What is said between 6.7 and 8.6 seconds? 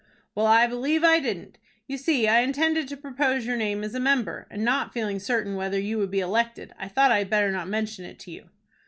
I thought I had better not mention it to you."